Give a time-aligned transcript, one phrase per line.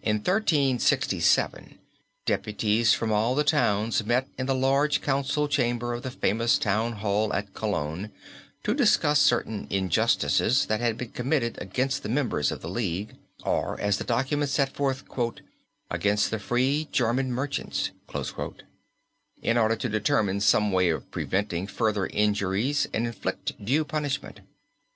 [0.00, 1.80] In 1367
[2.24, 6.92] deputies from all the towns met in the large council chamber of the famous town
[6.92, 8.12] hall at Cologne
[8.62, 13.76] to discuss certain injustices that had been committed against the members of the League, or
[13.80, 15.02] as the document set forth
[15.90, 17.90] "against the free German merchants,"
[19.42, 24.42] in order to determine some way of preventing further injuries and inflict due punishment.